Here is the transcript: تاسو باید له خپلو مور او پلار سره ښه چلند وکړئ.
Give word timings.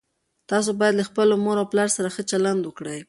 تاسو 0.49 0.69
باید 0.79 0.95
له 0.97 1.03
خپلو 1.09 1.33
مور 1.43 1.57
او 1.61 1.69
پلار 1.71 1.89
سره 1.97 2.09
ښه 2.15 2.23
چلند 2.31 2.61
وکړئ. 2.65 2.99